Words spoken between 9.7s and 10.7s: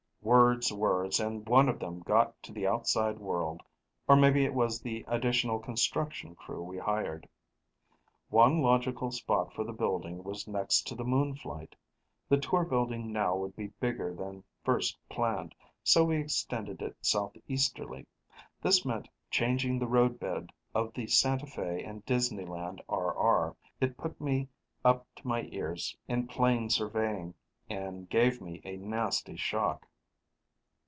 building was